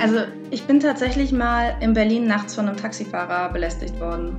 Also 0.00 0.22
ich 0.50 0.66
bin 0.66 0.80
tatsächlich 0.80 1.30
mal 1.30 1.76
in 1.80 1.92
Berlin 1.92 2.26
nachts 2.26 2.54
von 2.54 2.66
einem 2.66 2.78
Taxifahrer 2.78 3.52
belästigt 3.52 4.00
worden 4.00 4.38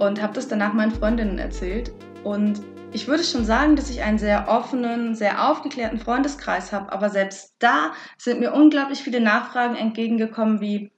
und 0.00 0.20
habe 0.20 0.32
das 0.32 0.48
danach 0.48 0.72
meinen 0.72 0.90
Freundinnen 0.90 1.38
erzählt. 1.38 1.92
Und 2.24 2.60
ich 2.92 3.06
würde 3.06 3.22
schon 3.22 3.44
sagen, 3.44 3.76
dass 3.76 3.90
ich 3.90 4.02
einen 4.02 4.18
sehr 4.18 4.48
offenen, 4.48 5.14
sehr 5.14 5.48
aufgeklärten 5.48 6.00
Freundeskreis 6.00 6.72
habe, 6.72 6.90
aber 6.90 7.10
selbst 7.10 7.54
da 7.60 7.92
sind 8.16 8.40
mir 8.40 8.52
unglaublich 8.52 8.98
viele 8.98 9.20
Nachfragen 9.20 9.76
entgegengekommen 9.76 10.60
wie, 10.60 10.90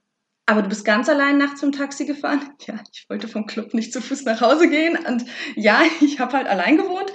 aber 0.46 0.62
du 0.62 0.70
bist 0.70 0.86
ganz 0.86 1.08
allein 1.10 1.36
nachts 1.36 1.60
zum 1.60 1.72
Taxi 1.72 2.06
gefahren? 2.06 2.40
Ja, 2.66 2.74
ich 2.92 3.04
wollte 3.10 3.28
vom 3.28 3.46
Club 3.46 3.74
nicht 3.74 3.92
zu 3.92 4.00
Fuß 4.00 4.24
nach 4.24 4.40
Hause 4.40 4.70
gehen 4.70 4.96
und 5.06 5.26
ja, 5.56 5.82
ich 6.00 6.20
habe 6.20 6.38
halt 6.38 6.46
allein 6.46 6.78
gewohnt. 6.78 7.12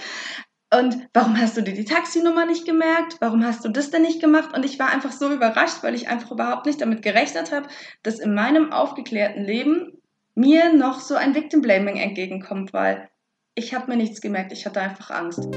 Und 0.73 1.07
warum 1.13 1.39
hast 1.39 1.55
du 1.57 1.61
dir 1.61 1.73
die 1.73 1.85
Taxinummer 1.85 2.45
nicht 2.45 2.65
gemerkt? 2.65 3.17
Warum 3.19 3.45
hast 3.45 3.63
du 3.63 3.69
das 3.69 3.91
denn 3.91 4.01
nicht 4.01 4.19
gemacht? 4.19 4.55
Und 4.55 4.65
ich 4.65 4.79
war 4.79 4.89
einfach 4.89 5.11
so 5.11 5.31
überrascht, 5.31 5.83
weil 5.83 5.95
ich 5.95 6.07
einfach 6.07 6.31
überhaupt 6.31 6.65
nicht 6.65 6.81
damit 6.81 7.01
gerechnet 7.01 7.51
habe, 7.51 7.67
dass 8.03 8.19
in 8.19 8.33
meinem 8.33 8.71
aufgeklärten 8.71 9.43
Leben 9.43 10.01
mir 10.33 10.73
noch 10.73 10.99
so 10.99 11.15
ein 11.15 11.35
Victim 11.35 11.61
Blaming 11.61 11.97
entgegenkommt, 11.97 12.73
weil 12.73 13.09
ich 13.53 13.73
habe 13.73 13.91
mir 13.91 13.97
nichts 13.97 14.21
gemerkt, 14.21 14.51
ich 14.51 14.65
hatte 14.65 14.81
einfach 14.81 15.11
Angst. 15.11 15.47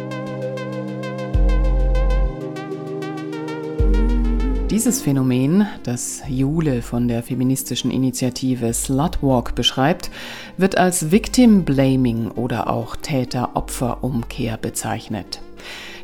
Dieses 4.71 5.01
Phänomen, 5.01 5.67
das 5.83 6.21
Jule 6.29 6.83
von 6.83 7.09
der 7.09 7.23
feministischen 7.23 7.91
Initiative 7.91 8.75
Slutwalk 8.75 9.55
beschreibt, 9.55 10.11
wird 10.59 10.77
als 10.77 11.11
Victim 11.11 11.65
Blaming 11.65 12.31
oder 12.33 12.69
auch 12.69 12.95
Täter-Opfer-Umkehr 12.97 14.59
bezeichnet. 14.59 15.41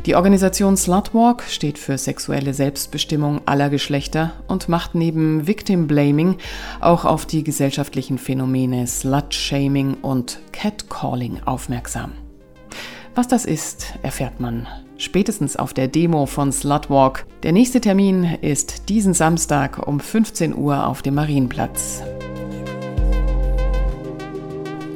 Die 0.07 0.15
Organisation 0.15 0.79
Slutwalk 0.79 1.43
steht 1.43 1.79
für 1.79 1.99
sexuelle 1.99 2.55
Selbstbestimmung 2.55 3.43
aller 3.45 3.69
Geschlechter 3.69 4.33
und 4.49 4.71
macht 4.71 4.95
neben 4.95 5.47
Victim 5.47 5.87
Blaming 5.87 6.37
auch 6.81 7.05
auf 7.05 7.27
die 7.27 7.45
gesellschaftlichen 7.45 8.17
Phänomene 8.17 8.87
Slut-Shaming 8.87 9.99
und 10.01 10.41
Catcalling 10.53 11.43
aufmerksam. 11.45 12.13
Was 13.15 13.29
das 13.29 13.45
ist, 13.45 13.95
erfährt 14.03 14.41
man 14.41 14.67
spätestens 14.97 15.57
auf 15.57 15.75
der 15.75 15.89
Demo 15.89 16.25
von 16.27 16.53
Slutwalk. 16.53 17.27
Der 17.43 17.51
nächste 17.53 17.81
Termin 17.81 18.39
ist 18.41 18.89
diesen 18.89 19.13
Samstag 19.15 19.85
um 19.87 20.01
15 20.01 20.57
Uhr 20.57 20.87
auf 20.87 21.03
dem 21.03 21.15
Marienplatz. 21.15 22.03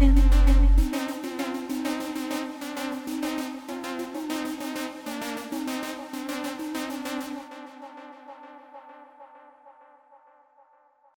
him. 0.00 0.67